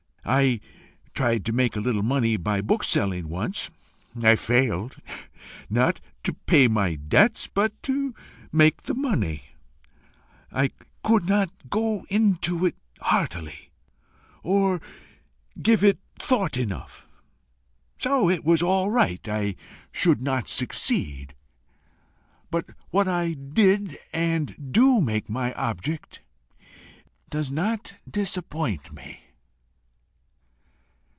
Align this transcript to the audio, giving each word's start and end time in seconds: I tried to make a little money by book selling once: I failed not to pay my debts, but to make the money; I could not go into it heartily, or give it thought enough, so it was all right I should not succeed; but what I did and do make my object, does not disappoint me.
I 0.23 0.59
tried 1.15 1.43
to 1.45 1.51
make 1.51 1.75
a 1.75 1.79
little 1.81 2.03
money 2.03 2.37
by 2.37 2.61
book 2.61 2.83
selling 2.83 3.27
once: 3.27 3.71
I 4.23 4.35
failed 4.35 4.97
not 5.67 5.99
to 6.23 6.33
pay 6.33 6.67
my 6.67 6.93
debts, 6.95 7.47
but 7.47 7.73
to 7.83 8.13
make 8.51 8.83
the 8.83 8.93
money; 8.93 9.41
I 10.51 10.69
could 11.03 11.27
not 11.27 11.49
go 11.71 12.05
into 12.07 12.67
it 12.67 12.75
heartily, 13.01 13.71
or 14.43 14.79
give 15.59 15.83
it 15.83 15.97
thought 16.19 16.55
enough, 16.55 17.07
so 17.97 18.29
it 18.29 18.45
was 18.45 18.61
all 18.61 18.91
right 18.91 19.27
I 19.27 19.55
should 19.91 20.21
not 20.21 20.47
succeed; 20.47 21.33
but 22.51 22.65
what 22.91 23.07
I 23.07 23.33
did 23.33 23.97
and 24.13 24.71
do 24.71 25.01
make 25.01 25.29
my 25.29 25.51
object, 25.55 26.21
does 27.31 27.49
not 27.49 27.95
disappoint 28.07 28.93
me. 28.93 29.17